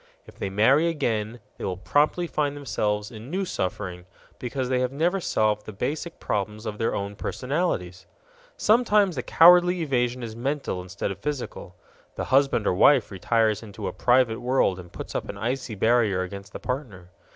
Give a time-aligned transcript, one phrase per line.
[0.25, 4.07] If they marry again, they will promptly find themselves in new suffering
[4.39, 8.07] because they have never solved the basic problems of their own personalities.
[8.57, 11.75] Sometimes the cowardly evasion is mental instead of physical.
[12.15, 16.23] The husband or wife retires into a private world and puts up an icy barrier
[16.23, 17.11] against the partner.